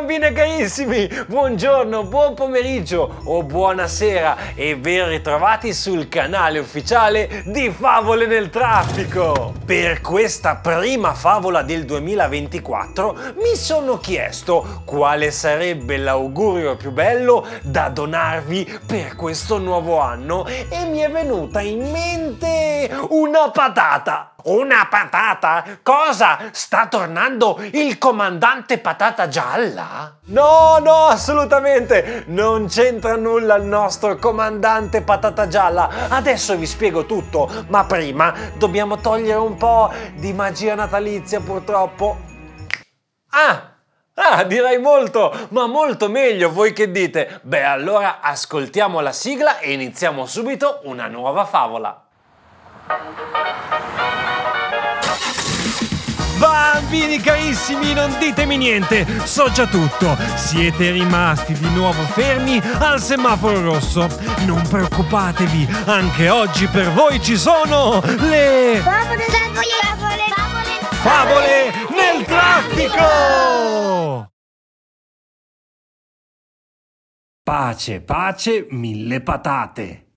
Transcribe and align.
bambine 0.00 0.32
carissimi, 0.32 1.06
buongiorno, 1.26 2.04
buon 2.04 2.32
pomeriggio 2.32 3.16
o 3.24 3.42
buonasera 3.42 4.54
e 4.54 4.74
ben 4.78 5.08
ritrovati 5.08 5.74
sul 5.74 6.08
canale 6.08 6.58
ufficiale 6.58 7.42
di 7.44 7.70
Favole 7.70 8.24
nel 8.24 8.48
Traffico. 8.48 9.52
Per 9.62 10.00
questa 10.00 10.56
prima 10.56 11.12
favola 11.12 11.60
del 11.60 11.84
2024 11.84 13.18
mi 13.42 13.54
sono 13.56 13.98
chiesto 13.98 14.80
quale 14.86 15.30
sarebbe 15.30 15.98
l'augurio 15.98 16.76
più 16.76 16.92
bello 16.92 17.46
da 17.60 17.90
donarvi 17.90 18.80
per 18.86 19.16
questo 19.16 19.58
nuovo 19.58 19.98
anno 19.98 20.46
e 20.46 20.86
mi 20.86 21.00
è 21.00 21.10
venuta 21.10 21.60
in 21.60 21.90
mente 21.90 22.90
una 23.10 23.50
patata. 23.50 24.32
Una 24.44 24.86
patata? 24.88 25.64
Cosa? 25.82 26.50
Sta 26.52 26.86
tornando 26.86 27.60
il 27.72 27.98
comandante 27.98 28.78
patata 28.78 29.28
gialla? 29.28 30.16
No, 30.26 30.78
no, 30.80 31.06
assolutamente! 31.06 32.24
Non 32.28 32.68
c'entra 32.68 33.16
nulla 33.16 33.56
il 33.56 33.64
nostro 33.64 34.16
comandante 34.16 35.02
patata 35.02 35.48
gialla. 35.48 36.08
Adesso 36.08 36.56
vi 36.56 36.66
spiego 36.66 37.06
tutto, 37.06 37.50
ma 37.68 37.84
prima 37.84 38.34
dobbiamo 38.56 38.98
togliere 38.98 39.38
un 39.38 39.56
po' 39.56 39.92
di 40.14 40.32
magia 40.32 40.74
natalizia 40.74 41.40
purtroppo. 41.40 42.18
Ah! 43.30 43.70
Ah, 44.14 44.44
direi 44.44 44.78
molto, 44.78 45.34
ma 45.50 45.66
molto 45.66 46.10
meglio, 46.10 46.52
voi 46.52 46.74
che 46.74 46.90
dite? 46.90 47.40
Beh, 47.42 47.64
allora 47.64 48.20
ascoltiamo 48.20 49.00
la 49.00 49.12
sigla 49.12 49.58
e 49.60 49.72
iniziamo 49.72 50.26
subito 50.26 50.80
una 50.84 51.06
nuova 51.06 51.46
favola. 51.46 52.04
Bambini 56.40 57.20
carissimi, 57.20 57.92
non 57.92 58.16
ditemi 58.18 58.56
niente, 58.56 59.06
so 59.26 59.50
già 59.50 59.66
tutto. 59.66 60.16
Siete 60.36 60.90
rimasti 60.90 61.52
di 61.52 61.68
nuovo 61.68 62.02
fermi 62.04 62.58
al 62.78 62.98
semaforo 62.98 63.60
rosso. 63.60 64.08
Non 64.46 64.66
preoccupatevi, 64.66 65.68
anche 65.84 66.30
oggi 66.30 66.66
per 66.66 66.92
voi 66.92 67.20
ci 67.22 67.36
sono 67.36 68.00
le 68.00 68.80
Favole, 68.82 69.24
favole, 69.24 69.66
favole, 69.92 70.32
favole, 70.34 70.78
favole 71.02 71.70
nel 71.90 72.24
traffico! 72.24 74.30
Pace, 77.42 78.00
pace, 78.00 78.66
mille 78.70 79.20
patate. 79.20 80.09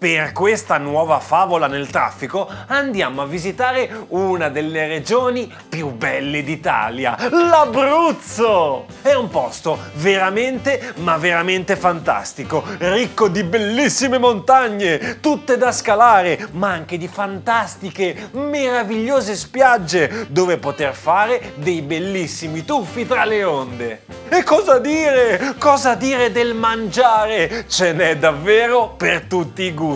Per 0.00 0.32
questa 0.32 0.78
nuova 0.78 1.20
favola 1.20 1.66
nel 1.66 1.90
traffico 1.90 2.50
andiamo 2.68 3.20
a 3.20 3.26
visitare 3.26 4.06
una 4.08 4.48
delle 4.48 4.86
regioni 4.86 5.52
più 5.68 5.90
belle 5.90 6.42
d'Italia, 6.42 7.18
l'Abruzzo! 7.28 8.86
È 9.02 9.12
un 9.12 9.28
posto 9.28 9.78
veramente, 9.96 10.94
ma 11.00 11.18
veramente 11.18 11.76
fantastico, 11.76 12.64
ricco 12.78 13.28
di 13.28 13.44
bellissime 13.44 14.16
montagne, 14.16 15.20
tutte 15.20 15.58
da 15.58 15.70
scalare, 15.70 16.48
ma 16.52 16.70
anche 16.70 16.96
di 16.96 17.06
fantastiche, 17.06 18.30
meravigliose 18.30 19.36
spiagge 19.36 20.28
dove 20.30 20.56
poter 20.56 20.94
fare 20.94 21.52
dei 21.56 21.82
bellissimi 21.82 22.64
tuffi 22.64 23.06
tra 23.06 23.26
le 23.26 23.44
onde. 23.44 24.02
E 24.30 24.44
cosa 24.44 24.78
dire? 24.78 25.56
Cosa 25.58 25.94
dire 25.94 26.30
del 26.30 26.54
mangiare? 26.54 27.64
Ce 27.66 27.92
n'è 27.92 28.16
davvero 28.16 28.94
per 28.96 29.22
tutti 29.22 29.64
i 29.64 29.74
gusti. 29.74 29.88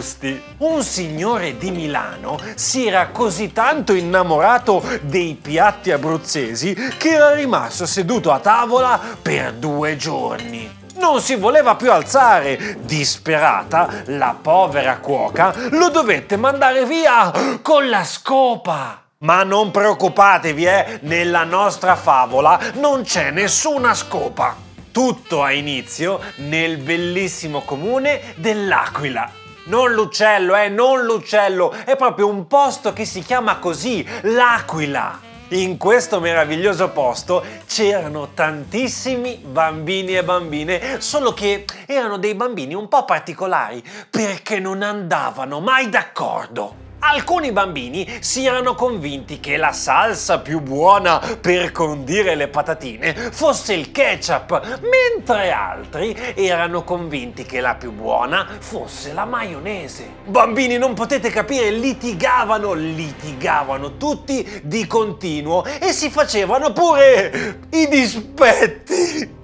Un 0.59 0.83
signore 0.83 1.57
di 1.57 1.71
Milano 1.71 2.39
si 2.55 2.87
era 2.87 3.09
così 3.09 3.53
tanto 3.53 3.93
innamorato 3.93 4.83
dei 5.03 5.39
piatti 5.41 5.91
abruzzesi 5.93 6.75
che 6.97 7.11
era 7.11 7.35
rimasto 7.35 7.87
seduto 7.87 8.33
a 8.33 8.41
tavola 8.41 9.01
per 9.21 9.53
due 9.53 9.97
giorni. 9.97 10.83
Non 10.97 11.21
si 11.21 11.35
voleva 11.35 11.75
più 11.75 11.93
alzare. 11.93 12.79
Disperata, 12.81 14.03
la 14.07 14.37
povera 14.41 14.99
cuoca 14.99 15.55
lo 15.71 15.91
dovette 15.91 16.37
mandare 16.37 16.87
via 16.87 17.33
con 17.63 17.89
la 17.89 18.05
scopa. 18.05 19.03
Ma 19.19 19.43
non 19.43 19.71
preoccupatevi, 19.71 20.65
eh, 20.65 20.99
nella 21.03 21.45
nostra 21.45 21.97
favola 21.97 22.59
non 22.75 23.03
c'è 23.03 23.31
nessuna 23.31 23.95
scopa. 23.95 24.55
Tutto 24.93 25.43
ha 25.43 25.51
inizio 25.53 26.21
nel 26.37 26.77
bellissimo 26.77 27.63
comune 27.63 28.35
dell'Aquila. 28.37 29.43
Non 29.67 29.93
l'uccello, 29.93 30.55
eh, 30.57 30.69
non 30.69 31.05
l'uccello, 31.05 31.71
è 31.71 31.97
proprio 31.97 32.29
un 32.29 32.47
posto 32.47 32.93
che 32.93 33.07
si 33.07 33.23
chiama 33.23 33.57
così, 33.57 34.07
l'Aquila. 34.23 35.19
In 35.49 35.79
questo 35.79 36.21
meraviglioso 36.21 36.91
posto 36.91 37.43
c'erano 37.67 38.31
tantissimi 38.35 39.37
bambini 39.37 40.17
e 40.17 40.23
bambine, 40.23 41.01
solo 41.01 41.33
che 41.33 41.65
erano 41.87 42.19
dei 42.19 42.35
bambini 42.35 42.75
un 42.75 42.89
po' 42.89 43.07
particolari 43.07 43.83
perché 44.11 44.59
non 44.59 44.83
andavano 44.83 45.61
mai 45.61 45.89
d'accordo. 45.89 46.84
Alcuni 47.07 47.53
bambini 47.53 48.11
si 48.21 48.47
erano 48.47 48.75
convinti 48.75 49.39
che 49.39 49.59
la 49.59 49.73
salsa 49.73 50.39
più 50.39 50.61
buona 50.61 51.21
per 51.39 51.71
condire 51.71 52.35
le 52.35 52.49
patatine 52.49 53.15
fosse 53.31 53.75
il 53.75 53.93
ketchup, 53.93 54.81
mentre 54.81 55.53
altri 55.53 56.17
erano 56.35 56.83
convinti 56.83 57.45
che 57.45 57.61
la 57.61 57.75
più 57.75 57.93
buona 57.93 58.49
fosse 58.59 59.13
la 59.13 59.27
maionese. 59.27 60.09
Bambini, 60.25 60.79
non 60.79 60.95
potete 60.95 61.29
capire, 61.29 61.71
litigavano, 61.71 62.73
litigavano 62.73 63.99
tutti 63.99 64.63
di 64.63 64.87
continuo 64.87 65.63
e 65.63 65.93
si 65.93 66.09
facevano 66.09 66.73
pure 66.73 67.61
i 67.69 67.87
dispetti 67.87 69.43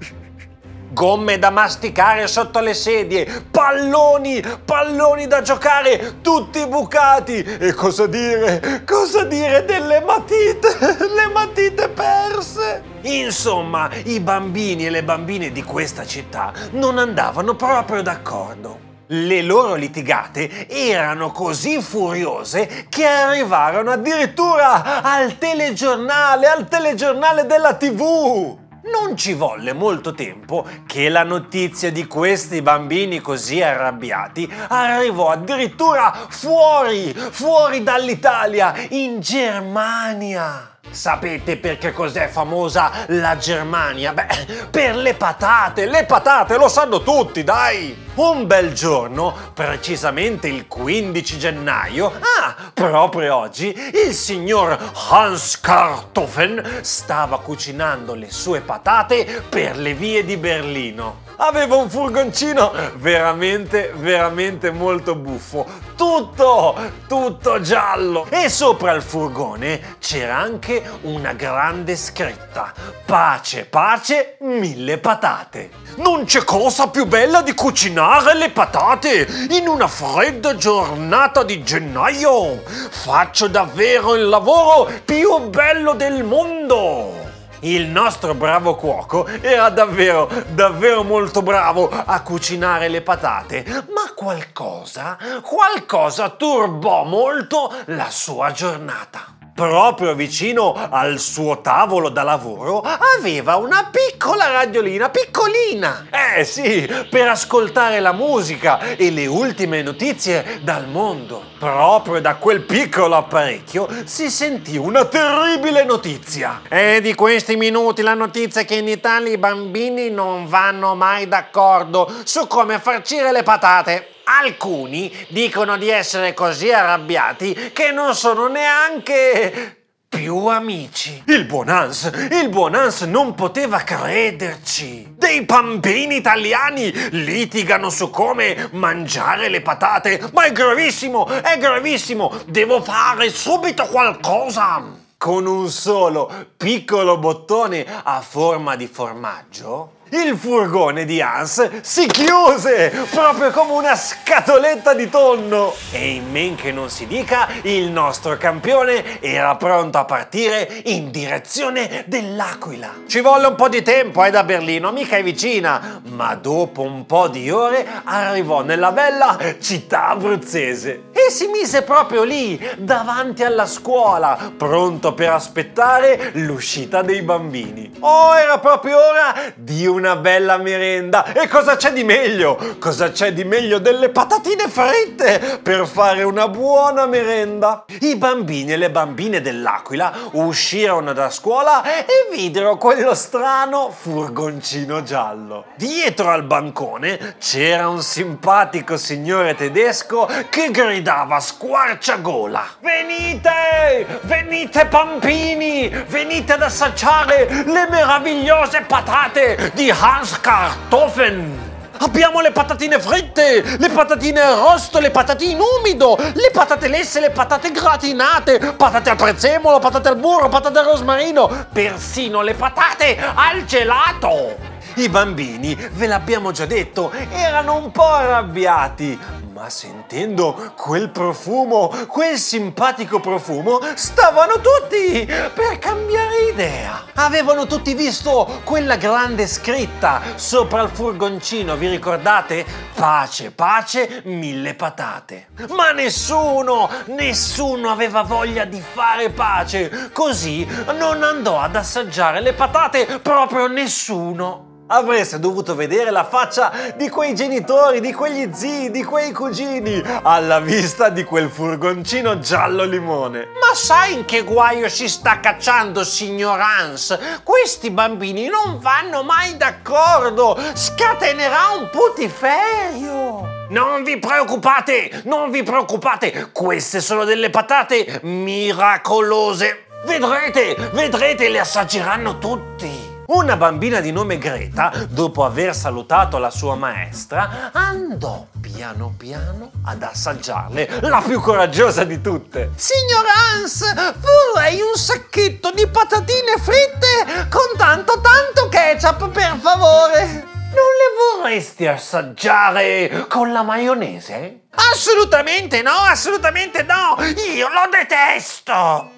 gomme 0.92 1.38
da 1.38 1.50
masticare 1.50 2.26
sotto 2.26 2.60
le 2.60 2.74
sedie, 2.74 3.44
palloni, 3.50 4.42
palloni 4.64 5.26
da 5.26 5.42
giocare, 5.42 6.20
tutti 6.20 6.66
bucati. 6.66 7.42
E 7.42 7.72
cosa 7.74 8.06
dire? 8.06 8.82
Cosa 8.86 9.24
dire 9.24 9.64
delle 9.64 10.00
matite? 10.00 10.76
Le 11.10 11.28
matite 11.32 11.88
perse? 11.88 12.82
Insomma, 13.02 13.88
i 14.04 14.20
bambini 14.20 14.86
e 14.86 14.90
le 14.90 15.02
bambine 15.02 15.50
di 15.52 15.62
questa 15.62 16.06
città 16.06 16.52
non 16.72 16.98
andavano 16.98 17.54
proprio 17.54 18.02
d'accordo. 18.02 18.88
Le 19.06 19.42
loro 19.42 19.74
litigate 19.74 20.68
erano 20.68 21.32
così 21.32 21.80
furiose 21.82 22.86
che 22.88 23.04
arrivarono 23.06 23.90
addirittura 23.90 25.02
al 25.02 25.36
telegiornale, 25.36 26.46
al 26.46 26.68
telegiornale 26.68 27.44
della 27.46 27.74
TV. 27.74 28.59
Non 28.84 29.16
ci 29.16 29.34
volle 29.34 29.72
molto 29.72 30.14
tempo 30.14 30.66
che 30.86 31.08
la 31.08 31.22
notizia 31.22 31.92
di 31.92 32.06
questi 32.06 32.62
bambini 32.62 33.20
così 33.20 33.60
arrabbiati 33.62 34.50
arrivò 34.68 35.30
addirittura 35.30 36.26
fuori, 36.28 37.12
fuori 37.12 37.82
dall'Italia, 37.82 38.74
in 38.90 39.20
Germania. 39.20 40.69
Sapete 40.88 41.56
perché 41.56 41.92
cos'è 41.92 42.26
famosa 42.26 42.90
la 43.08 43.36
Germania? 43.36 44.12
Beh, 44.12 44.68
per 44.70 44.96
le 44.96 45.14
patate, 45.14 45.86
le 45.86 46.04
patate, 46.04 46.56
lo 46.56 46.68
sanno 46.68 47.02
tutti, 47.02 47.44
dai! 47.44 48.08
Un 48.14 48.46
bel 48.46 48.72
giorno, 48.72 49.32
precisamente 49.54 50.48
il 50.48 50.66
15 50.66 51.38
gennaio, 51.38 52.06
ah, 52.06 52.70
proprio 52.74 53.36
oggi, 53.36 53.72
il 54.06 54.12
signor 54.12 54.76
Hans 55.10 55.60
Kartoffen 55.60 56.80
stava 56.80 57.38
cucinando 57.38 58.14
le 58.14 58.30
sue 58.30 58.60
patate 58.60 59.44
per 59.48 59.76
le 59.76 59.94
vie 59.94 60.24
di 60.24 60.36
Berlino. 60.36 61.29
Aveva 61.42 61.76
un 61.76 61.88
furgoncino 61.88 62.70
veramente, 62.96 63.94
veramente 63.96 64.70
molto 64.70 65.14
buffo. 65.14 65.66
Tutto, 65.96 66.76
tutto 67.08 67.62
giallo. 67.62 68.26
E 68.28 68.50
sopra 68.50 68.92
il 68.92 69.00
furgone 69.00 69.96
c'era 70.00 70.36
anche 70.36 70.82
una 71.02 71.32
grande 71.32 71.96
scritta. 71.96 72.74
Pace, 73.06 73.64
pace, 73.64 74.36
mille 74.40 74.98
patate. 74.98 75.70
Non 75.96 76.26
c'è 76.26 76.44
cosa 76.44 76.88
più 76.88 77.06
bella 77.06 77.40
di 77.40 77.54
cucinare 77.54 78.34
le 78.34 78.50
patate 78.50 79.26
in 79.48 79.66
una 79.66 79.88
fredda 79.88 80.54
giornata 80.56 81.42
di 81.42 81.62
gennaio. 81.62 82.62
Faccio 82.66 83.48
davvero 83.48 84.14
il 84.14 84.28
lavoro 84.28 84.90
più 85.06 85.48
bello 85.48 85.94
del 85.94 86.22
mondo. 86.22 87.19
Il 87.60 87.86
nostro 87.86 88.34
bravo 88.34 88.74
cuoco 88.74 89.26
era 89.26 89.68
davvero, 89.68 90.30
davvero 90.48 91.02
molto 91.02 91.42
bravo 91.42 91.90
a 91.90 92.22
cucinare 92.22 92.88
le 92.88 93.02
patate, 93.02 93.64
ma 93.92 94.12
qualcosa, 94.14 95.18
qualcosa 95.42 96.30
turbò 96.30 97.04
molto 97.04 97.72
la 97.86 98.10
sua 98.10 98.50
giornata. 98.52 99.39
Proprio 99.60 100.14
vicino 100.14 100.74
al 100.88 101.18
suo 101.18 101.60
tavolo 101.60 102.08
da 102.08 102.22
lavoro, 102.22 102.82
aveva 103.18 103.56
una 103.56 103.90
piccola 103.90 104.50
radiolina, 104.50 105.10
piccolina. 105.10 106.06
Eh 106.10 106.44
sì, 106.44 106.90
per 107.10 107.28
ascoltare 107.28 108.00
la 108.00 108.12
musica 108.12 108.96
e 108.96 109.10
le 109.10 109.26
ultime 109.26 109.82
notizie 109.82 110.60
dal 110.62 110.88
mondo. 110.88 111.44
Proprio 111.58 112.22
da 112.22 112.36
quel 112.36 112.62
piccolo 112.62 113.16
apparecchio 113.16 113.86
si 114.04 114.30
sentì 114.30 114.78
una 114.78 115.04
terribile 115.04 115.84
notizia. 115.84 116.62
È 116.66 117.00
di 117.02 117.14
questi 117.14 117.56
minuti 117.56 118.00
la 118.00 118.14
notizia 118.14 118.62
che 118.62 118.76
in 118.76 118.88
Italia 118.88 119.30
i 119.30 119.36
bambini 119.36 120.08
non 120.08 120.46
vanno 120.46 120.94
mai 120.94 121.28
d'accordo 121.28 122.10
su 122.24 122.46
come 122.46 122.78
farcire 122.78 123.30
le 123.30 123.42
patate. 123.42 124.14
Alcuni 124.38 125.12
dicono 125.28 125.76
di 125.76 125.88
essere 125.88 126.34
così 126.34 126.70
arrabbiati 126.70 127.72
che 127.72 127.90
non 127.90 128.14
sono 128.14 128.46
neanche 128.46 129.80
più 130.08 130.46
amici. 130.46 131.22
Il 131.26 131.46
buon 131.46 131.68
Hans, 131.68 132.10
il 132.30 132.48
buon 132.48 132.76
Hans 132.76 133.02
non 133.02 133.34
poteva 133.34 133.78
crederci. 133.78 135.14
Dei 135.16 135.42
bambini 135.42 136.16
italiani 136.16 136.92
litigano 137.10 137.90
su 137.90 138.10
come 138.10 138.68
mangiare 138.72 139.48
le 139.48 139.62
patate. 139.62 140.20
Ma 140.32 140.44
è 140.44 140.52
gravissimo, 140.52 141.26
è 141.26 141.58
gravissimo. 141.58 142.32
Devo 142.46 142.82
fare 142.82 143.30
subito 143.30 143.84
qualcosa. 143.86 144.98
Con 145.16 145.46
un 145.46 145.68
solo 145.68 146.32
piccolo 146.56 147.18
bottone 147.18 147.84
a 148.04 148.20
forma 148.22 148.74
di 148.74 148.86
formaggio, 148.86 149.98
il 150.10 150.36
furgone 150.36 151.04
di 151.04 151.20
Hans 151.20 151.80
si 151.82 152.06
chiuse 152.06 153.06
proprio 153.10 153.50
come 153.50 153.72
una 153.72 153.94
scatoletta 153.94 154.94
di 154.94 155.08
tonno. 155.08 155.74
E 155.92 156.10
in 156.10 156.30
men 156.30 156.54
che 156.54 156.72
non 156.72 156.90
si 156.90 157.06
dica 157.06 157.48
il 157.62 157.90
nostro 157.90 158.36
campione 158.36 159.20
era 159.20 159.56
pronto 159.56 159.98
a 159.98 160.04
partire 160.04 160.82
in 160.86 161.10
direzione 161.10 162.04
dell'Aquila. 162.06 163.02
Ci 163.06 163.20
volle 163.20 163.46
un 163.46 163.54
po' 163.54 163.68
di 163.68 163.82
tempo 163.82 164.24
eh, 164.24 164.30
da 164.30 164.44
Berlino, 164.44 164.92
mica 164.92 165.16
è 165.16 165.22
vicina, 165.22 166.00
ma 166.08 166.34
dopo 166.34 166.82
un 166.82 167.06
po' 167.06 167.28
di 167.28 167.50
ore 167.50 167.86
arrivò 168.04 168.62
nella 168.62 168.92
bella 168.92 169.38
città 169.60 170.08
abruzzese 170.08 171.09
si 171.30 171.46
mise 171.46 171.82
proprio 171.82 172.24
lì 172.24 172.60
davanti 172.76 173.44
alla 173.44 173.66
scuola 173.66 174.52
pronto 174.56 175.14
per 175.14 175.30
aspettare 175.30 176.32
l'uscita 176.34 177.02
dei 177.02 177.22
bambini. 177.22 177.92
Oh, 178.00 178.34
era 178.34 178.58
proprio 178.58 178.96
ora 178.96 179.34
di 179.54 179.86
un 179.86 180.00
una 180.00 180.16
bella 180.16 180.56
merenda. 180.56 181.32
E 181.34 181.46
cosa 181.46 181.76
c'è 181.76 181.92
di 181.92 182.04
meglio? 182.04 182.76
Cosa 182.78 183.10
c'è 183.10 183.34
di 183.34 183.44
meglio 183.44 183.78
delle 183.78 184.08
patatine 184.08 184.66
fritte 184.66 185.60
per 185.62 185.86
fare 185.86 186.22
una 186.22 186.48
buona 186.48 187.04
merenda? 187.04 187.84
I 188.00 188.16
bambini 188.16 188.72
e 188.72 188.76
le 188.78 188.90
bambine 188.90 189.42
dell'Aquila 189.42 190.12
uscirono 190.32 191.12
da 191.12 191.28
scuola 191.28 191.84
e 191.84 192.04
videro 192.30 192.78
quello 192.78 193.14
strano 193.14 193.90
furgoncino 193.90 195.02
giallo. 195.02 195.66
Dietro 195.76 196.30
al 196.30 196.44
bancone 196.44 197.36
c'era 197.38 197.86
un 197.88 198.02
simpatico 198.02 198.96
signore 198.96 199.54
tedesco 199.54 200.26
che 200.48 200.70
gridava 200.70 201.19
a 201.28 201.40
squarciagola. 201.40 202.64
Venite! 202.80 204.20
Venite 204.22 204.86
bambini! 204.86 205.88
Venite 205.88 206.54
ad 206.54 206.62
assaggiare 206.62 207.64
le 207.66 207.88
meravigliose 207.90 208.82
patate 208.82 209.70
di 209.74 209.90
Hans 209.90 210.40
Kartoffeln! 210.40 211.68
Abbiamo 212.02 212.40
le 212.40 212.50
patatine 212.50 212.98
fritte, 212.98 213.76
le 213.78 213.90
patatine 213.90 214.40
arrosto, 214.40 215.00
le 215.00 215.10
patatine 215.10 215.52
in 215.52 215.60
umido, 215.60 216.16
le 216.16 216.50
patate 216.50 216.88
lesse, 216.88 217.20
le 217.20 217.28
patate 217.28 217.70
gratinate, 217.70 218.72
patate 218.72 219.10
al 219.10 219.16
prezzemolo, 219.16 219.78
patate 219.80 220.08
al 220.08 220.16
burro, 220.16 220.48
patate 220.48 220.78
al 220.78 220.86
rosmarino, 220.86 221.66
persino 221.70 222.40
le 222.40 222.54
patate 222.54 223.18
al 223.34 223.66
gelato. 223.66 224.56
I 224.94 225.10
bambini, 225.10 225.74
ve 225.74 226.06
l'abbiamo 226.06 226.52
già 226.52 226.64
detto, 226.64 227.12
erano 227.32 227.76
un 227.76 227.90
po' 227.90 228.08
arrabbiati, 228.08 229.18
ma 229.60 229.68
sentendo 229.68 230.72
quel 230.74 231.10
profumo, 231.10 231.88
quel 232.06 232.38
simpatico 232.38 233.20
profumo, 233.20 233.78
stavano 233.92 234.54
tutti 234.54 235.26
per 235.26 235.78
cambiare 235.78 236.48
idea. 236.50 237.04
Avevano 237.16 237.66
tutti 237.66 237.92
visto 237.92 238.62
quella 238.64 238.96
grande 238.96 239.46
scritta 239.46 240.22
sopra 240.36 240.80
il 240.80 240.88
furgoncino, 240.88 241.76
vi 241.76 241.88
ricordate? 241.90 242.64
Pace, 242.94 243.50
pace, 243.50 244.22
mille 244.24 244.72
patate. 244.72 245.48
Ma 245.68 245.92
nessuno, 245.92 246.88
nessuno 247.08 247.90
aveva 247.90 248.22
voglia 248.22 248.64
di 248.64 248.80
fare 248.80 249.28
pace, 249.28 250.08
così 250.14 250.66
non 250.96 251.22
andò 251.22 251.60
ad 251.60 251.76
assaggiare 251.76 252.40
le 252.40 252.54
patate 252.54 253.18
proprio 253.18 253.66
nessuno 253.66 254.69
avreste 254.90 255.38
dovuto 255.38 255.74
vedere 255.74 256.10
la 256.10 256.24
faccia 256.24 256.72
di 256.96 257.08
quei 257.08 257.34
genitori, 257.34 258.00
di 258.00 258.12
quegli 258.12 258.50
zii, 258.52 258.90
di 258.90 259.04
quei 259.04 259.32
cugini 259.32 260.02
alla 260.22 260.60
vista 260.60 261.08
di 261.08 261.24
quel 261.24 261.48
furgoncino 261.48 262.38
giallo 262.38 262.84
limone. 262.84 263.48
Ma 263.60 263.74
sai 263.74 264.14
in 264.14 264.24
che 264.24 264.42
guaio 264.42 264.88
si 264.88 265.08
sta 265.08 265.40
cacciando, 265.40 266.04
signor 266.04 266.60
Hans? 266.60 267.18
Questi 267.42 267.90
bambini 267.90 268.48
non 268.48 268.78
vanno 268.80 269.22
mai 269.22 269.56
d'accordo! 269.56 270.58
Scatenerà 270.74 271.70
un 271.78 271.88
putiferio! 271.90 273.58
Non 273.70 274.02
vi 274.02 274.18
preoccupate, 274.18 275.22
non 275.26 275.52
vi 275.52 275.62
preoccupate, 275.62 276.50
queste 276.52 277.00
sono 277.00 277.22
delle 277.22 277.50
patate 277.50 278.18
miracolose. 278.24 279.84
Vedrete, 280.04 280.74
vedrete, 280.92 281.48
le 281.48 281.60
assaggeranno 281.60 282.38
tutti. 282.38 282.99
Una 283.32 283.56
bambina 283.56 284.00
di 284.00 284.10
nome 284.10 284.38
Greta, 284.38 284.92
dopo 285.08 285.44
aver 285.44 285.72
salutato 285.72 286.38
la 286.38 286.50
sua 286.50 286.74
maestra, 286.74 287.70
andò 287.72 288.44
piano 288.60 289.14
piano 289.16 289.70
ad 289.84 290.02
assaggiarle, 290.02 290.98
la 291.02 291.22
più 291.24 291.40
coraggiosa 291.40 292.02
di 292.02 292.20
tutte. 292.20 292.72
Signor 292.74 293.24
Hans, 293.32 293.94
vorrei 294.18 294.80
un 294.80 294.96
sacchetto 294.98 295.70
di 295.70 295.86
patatine 295.86 296.56
fritte 296.58 297.46
con 297.48 297.76
tanto 297.76 298.20
tanto 298.20 298.68
ketchup, 298.68 299.28
per 299.28 299.56
favore. 299.62 300.49
Non 300.72 300.86
le 300.86 301.42
vorresti 301.42 301.88
assaggiare 301.88 303.26
con 303.28 303.50
la 303.50 303.62
maionese? 303.64 304.66
Assolutamente 304.92 305.82
no, 305.82 305.90
assolutamente 305.90 306.84
no! 306.84 307.16
Io 307.54 307.66
lo 307.68 307.88
detesto! 307.90 308.72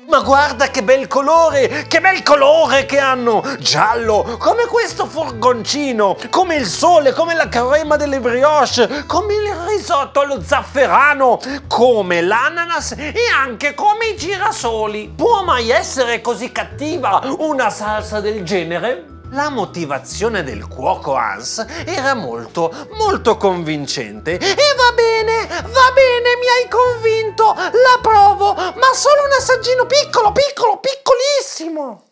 Ma 0.09 0.21
guarda 0.21 0.69
che 0.69 0.83
bel 0.83 1.09
colore, 1.09 1.85
che 1.89 2.01
bel 2.01 2.23
colore 2.23 2.87
che 2.87 2.99
hanno! 2.99 3.43
Giallo, 3.59 4.39
come 4.39 4.65
questo 4.65 5.05
furgoncino, 5.05 6.17
come 6.31 6.55
il 6.55 6.65
sole, 6.65 7.13
come 7.13 7.35
la 7.35 7.51
crema 7.51 7.97
delle 7.97 8.19
brioche, 8.19 9.05
come 9.07 9.35
il 9.35 9.55
risotto 9.69 10.21
allo 10.21 10.43
zafferano, 10.43 11.39
come 11.69 12.23
l'ananas 12.23 12.93
e 12.93 13.15
anche 13.39 13.75
come 13.75 14.07
i 14.07 14.17
girasoli. 14.17 15.13
Può 15.15 15.43
mai 15.45 15.69
essere 15.69 16.23
così 16.23 16.51
cattiva 16.51 17.21
una 17.41 17.69
salsa 17.69 18.21
del 18.21 18.43
genere? 18.43 19.12
La 19.33 19.49
motivazione 19.49 20.43
del 20.43 20.69
cuoco 20.69 21.15
Hans 21.15 21.65
era 21.87 22.13
molto, 22.13 22.71
molto 22.99 23.39
convincente. 23.39 24.35
E 24.39 24.75
va 24.77 24.93
bene, 24.95 25.47
va 25.47 25.93
bene, 25.95 26.37
mi 26.37 26.49
hai 26.49 26.69
convinto, 26.69 27.55
la 27.55 27.99
provo, 28.03 28.53
ma 28.53 28.93
solo 28.93 29.25
un 29.25 29.33
assaggino 29.33 29.87
piccolo, 29.87 30.33
piccolo, 30.33 30.81
piccolissimo. 30.81 32.05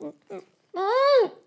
Mm. 0.00 0.08
Mm. 0.76 0.78
Mm. 0.78 1.40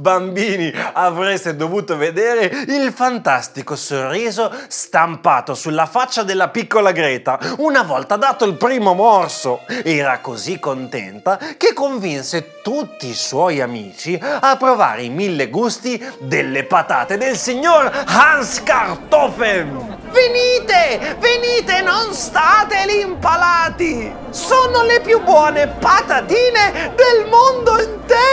Bambini, 0.00 0.72
avreste 0.92 1.56
dovuto 1.56 1.96
vedere 1.96 2.44
il 2.68 2.92
fantastico 2.92 3.74
sorriso 3.74 4.48
stampato 4.68 5.56
sulla 5.56 5.86
faccia 5.86 6.22
della 6.22 6.50
piccola 6.50 6.92
Greta 6.92 7.36
una 7.56 7.82
volta 7.82 8.14
dato 8.14 8.44
il 8.44 8.54
primo 8.54 8.94
morso. 8.94 9.62
Era 9.82 10.20
così 10.20 10.60
contenta 10.60 11.36
che 11.56 11.72
convinse 11.72 12.60
tutti 12.62 13.08
i 13.08 13.14
suoi 13.14 13.60
amici 13.60 14.16
a 14.22 14.56
provare 14.56 15.02
i 15.02 15.08
mille 15.08 15.48
gusti 15.48 16.00
delle 16.20 16.62
patate 16.62 17.18
del 17.18 17.36
signor 17.36 17.90
Hans 18.06 18.62
Kartoffel. 18.62 19.96
Venite, 20.12 21.16
venite, 21.18 21.82
non 21.82 22.14
state 22.14 22.84
lì 22.86 23.00
impalati! 23.00 24.14
Sono 24.30 24.84
le 24.84 25.00
più 25.00 25.20
buone 25.24 25.66
patatine 25.66 26.92
del 26.94 27.28
mondo 27.28 27.82
intero! 27.82 28.27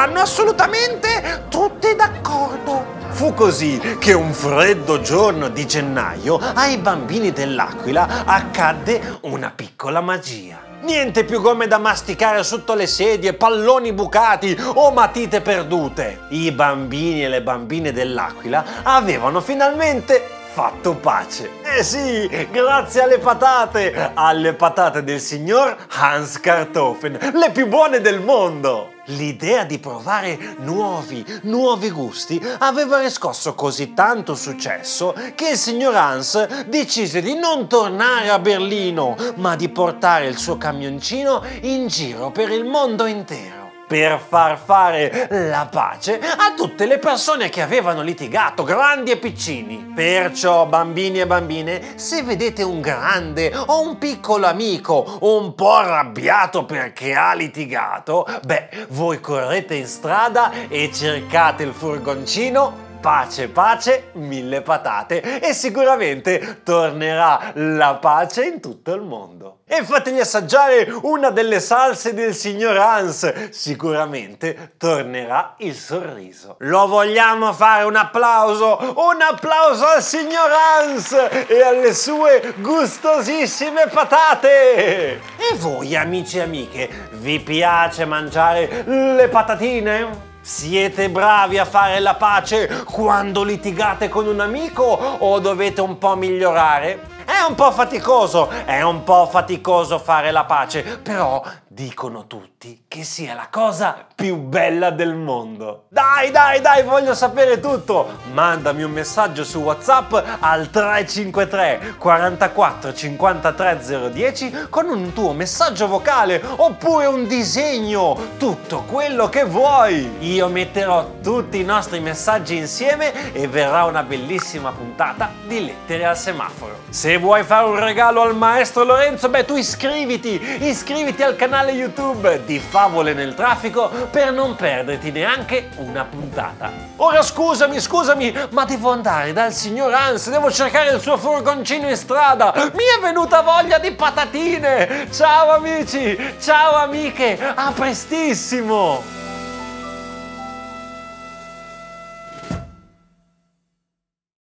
Metteranno 0.00 0.20
assolutamente 0.20 1.42
tutti 1.50 1.94
d'accordo! 1.94 2.86
Fu 3.10 3.34
così 3.34 3.78
che 3.98 4.14
un 4.14 4.32
freddo 4.32 5.02
giorno 5.02 5.50
di 5.50 5.66
gennaio 5.66 6.40
ai 6.54 6.78
bambini 6.78 7.32
dell'Aquila 7.32 8.24
accadde 8.24 9.18
una 9.22 9.52
piccola 9.54 10.00
magia. 10.00 10.58
Niente 10.80 11.24
più 11.24 11.42
gomme 11.42 11.66
da 11.66 11.76
masticare 11.76 12.42
sotto 12.44 12.72
le 12.72 12.86
sedie, 12.86 13.34
palloni 13.34 13.92
bucati 13.92 14.56
o 14.74 14.90
matite 14.90 15.42
perdute. 15.42 16.20
I 16.30 16.50
bambini 16.52 17.22
e 17.22 17.28
le 17.28 17.42
bambine 17.42 17.92
dell'Aquila 17.92 18.64
avevano 18.82 19.42
finalmente 19.42 20.39
fatto 20.52 20.96
pace. 20.96 21.48
Eh 21.62 21.84
sì, 21.84 22.28
grazie 22.50 23.02
alle 23.02 23.18
patate, 23.18 24.10
alle 24.14 24.52
patate 24.54 25.04
del 25.04 25.20
signor 25.20 25.76
Hans 25.90 26.40
Kartoffen, 26.40 27.18
le 27.34 27.50
più 27.52 27.68
buone 27.68 28.00
del 28.00 28.20
mondo. 28.20 28.94
L'idea 29.06 29.64
di 29.64 29.78
provare 29.78 30.56
nuovi, 30.58 31.24
nuovi 31.42 31.90
gusti 31.90 32.40
aveva 32.58 33.00
riscosso 33.00 33.54
così 33.54 33.94
tanto 33.94 34.34
successo 34.34 35.14
che 35.34 35.50
il 35.50 35.56
signor 35.56 35.94
Hans 35.94 36.64
decise 36.66 37.20
di 37.20 37.34
non 37.34 37.68
tornare 37.68 38.28
a 38.28 38.38
Berlino, 38.38 39.16
ma 39.36 39.56
di 39.56 39.68
portare 39.68 40.26
il 40.26 40.36
suo 40.36 40.58
camioncino 40.58 41.42
in 41.62 41.86
giro 41.86 42.30
per 42.30 42.50
il 42.50 42.64
mondo 42.64 43.06
intero 43.06 43.59
per 43.90 44.20
far 44.24 44.56
fare 44.56 45.26
la 45.28 45.66
pace 45.68 46.20
a 46.20 46.52
tutte 46.56 46.86
le 46.86 46.98
persone 46.98 47.48
che 47.48 47.60
avevano 47.60 48.02
litigato, 48.02 48.62
grandi 48.62 49.10
e 49.10 49.16
piccini. 49.16 49.90
Perciò, 49.92 50.66
bambini 50.66 51.18
e 51.18 51.26
bambine, 51.26 51.98
se 51.98 52.22
vedete 52.22 52.62
un 52.62 52.80
grande 52.80 53.52
o 53.52 53.80
un 53.80 53.98
piccolo 53.98 54.46
amico 54.46 55.18
un 55.22 55.56
po' 55.56 55.72
arrabbiato 55.72 56.64
perché 56.64 57.16
ha 57.16 57.34
litigato, 57.34 58.28
beh, 58.44 58.86
voi 58.90 59.18
correte 59.18 59.74
in 59.74 59.86
strada 59.86 60.52
e 60.68 60.92
cercate 60.92 61.64
il 61.64 61.72
furgoncino 61.72 62.89
pace, 63.00 63.48
pace, 63.48 64.10
mille 64.12 64.60
patate 64.60 65.40
e 65.40 65.52
sicuramente 65.52 66.60
tornerà 66.62 67.52
la 67.54 67.94
pace 67.94 68.44
in 68.44 68.60
tutto 68.60 68.92
il 68.92 69.02
mondo. 69.02 69.60
E 69.66 69.84
fategli 69.84 70.18
assaggiare 70.18 70.92
una 71.02 71.30
delle 71.30 71.60
salse 71.60 72.12
del 72.12 72.34
signor 72.34 72.76
Hans, 72.76 73.50
sicuramente 73.50 74.72
tornerà 74.76 75.54
il 75.58 75.74
sorriso. 75.74 76.56
Lo 76.58 76.88
vogliamo 76.88 77.52
fare 77.52 77.84
un 77.84 77.94
applauso? 77.94 78.78
Un 78.96 79.20
applauso 79.22 79.86
al 79.86 80.02
signor 80.02 80.50
Hans 80.50 81.12
e 81.46 81.62
alle 81.62 81.94
sue 81.94 82.54
gustosissime 82.58 83.86
patate! 83.86 85.12
E 85.12 85.54
voi 85.58 85.96
amici 85.96 86.38
e 86.38 86.42
amiche, 86.42 87.08
vi 87.12 87.38
piace 87.38 88.04
mangiare 88.04 88.82
le 88.84 89.28
patatine? 89.28 90.29
Siete 90.42 91.10
bravi 91.10 91.58
a 91.58 91.66
fare 91.66 92.00
la 92.00 92.14
pace 92.14 92.82
quando 92.84 93.42
litigate 93.42 94.08
con 94.08 94.26
un 94.26 94.40
amico 94.40 94.82
o 94.82 95.38
dovete 95.38 95.82
un 95.82 95.98
po' 95.98 96.16
migliorare? 96.16 97.08
È 97.26 97.46
un 97.46 97.54
po' 97.54 97.70
faticoso, 97.70 98.48
è 98.64 98.80
un 98.80 99.04
po' 99.04 99.28
faticoso 99.30 99.98
fare 99.98 100.30
la 100.30 100.44
pace, 100.44 100.98
però 101.02 101.42
dicono 101.72 102.26
tutti 102.26 102.86
che 102.88 103.04
sia 103.04 103.32
la 103.32 103.46
cosa 103.48 104.04
più 104.12 104.38
bella 104.38 104.90
del 104.90 105.14
mondo. 105.14 105.84
Dai, 105.88 106.32
dai, 106.32 106.60
dai, 106.60 106.82
voglio 106.82 107.14
sapere 107.14 107.60
tutto. 107.60 108.08
Mandami 108.32 108.82
un 108.82 108.90
messaggio 108.90 109.44
su 109.44 109.60
WhatsApp 109.60 110.12
al 110.40 110.68
353 110.68 111.94
44 111.96 112.92
53 112.92 114.10
010 114.10 114.66
con 114.68 114.88
un 114.88 115.12
tuo 115.12 115.32
messaggio 115.32 115.86
vocale 115.86 116.42
oppure 116.56 117.06
un 117.06 117.28
disegno, 117.28 118.18
tutto 118.36 118.82
quello 118.82 119.28
che 119.28 119.44
vuoi. 119.44 120.16
Io 120.26 120.48
metterò 120.48 121.18
tutti 121.22 121.60
i 121.60 121.64
nostri 121.64 122.00
messaggi 122.00 122.56
insieme 122.56 123.32
e 123.32 123.46
verrà 123.46 123.84
una 123.84 124.02
bellissima 124.02 124.72
puntata 124.72 125.30
di 125.46 125.66
lettere 125.66 126.04
al 126.04 126.16
semaforo. 126.16 126.78
Se 126.88 127.16
vuoi 127.16 127.44
fare 127.44 127.66
un 127.66 127.78
regalo 127.78 128.22
al 128.22 128.34
maestro 128.34 128.82
Lorenzo, 128.82 129.28
beh 129.28 129.44
tu 129.44 129.54
iscriviti, 129.54 130.58
iscriviti 130.64 131.22
al 131.22 131.36
canale 131.36 131.58
canale 131.60 131.72
YouTube 131.72 132.44
di 132.46 132.58
Favole 132.58 133.12
nel 133.12 133.34
traffico 133.34 133.88
per 134.10 134.32
non 134.32 134.56
perderti 134.56 135.10
neanche 135.10 135.68
una 135.76 136.04
puntata. 136.04 136.72
Ora 136.96 137.20
scusami, 137.20 137.78
scusami, 137.78 138.34
ma 138.50 138.64
devo 138.64 138.90
andare 138.90 139.34
dal 139.34 139.52
signor 139.52 139.92
Hans, 139.92 140.30
devo 140.30 140.50
cercare 140.50 140.90
il 140.94 141.00
suo 141.00 141.18
furgoncino 141.18 141.88
in 141.88 141.96
strada. 141.96 142.52
Mi 142.54 142.84
è 142.96 143.00
venuta 143.02 143.42
voglia 143.42 143.78
di 143.78 143.92
patatine. 143.92 145.08
Ciao 145.12 145.50
amici, 145.50 146.18
ciao 146.40 146.76
amiche, 146.76 147.38
a 147.54 147.70
prestissimo. 147.72 149.19